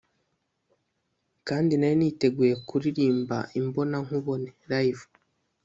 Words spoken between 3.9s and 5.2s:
nkubone(live)